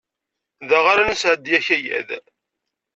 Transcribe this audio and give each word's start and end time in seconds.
Da 0.69 0.79
ara 0.91 1.09
nesɛeddi 1.09 1.55
akayad. 1.57 2.09